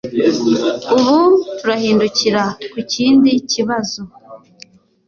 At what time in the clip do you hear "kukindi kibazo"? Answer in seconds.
2.71-4.01